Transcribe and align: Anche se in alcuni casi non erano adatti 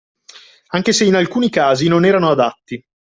Anche 0.69 0.93
se 0.93 1.03
in 1.03 1.13
alcuni 1.13 1.51
casi 1.51 1.87
non 1.87 2.05
erano 2.05 2.31
adatti 2.31 2.83